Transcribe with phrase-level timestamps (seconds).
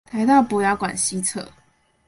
[0.09, 1.47] 臺大博雅館西側